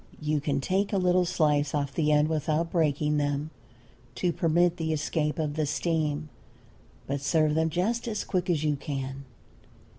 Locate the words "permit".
4.33-4.77